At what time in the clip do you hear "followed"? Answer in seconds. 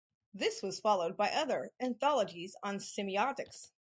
0.79-1.15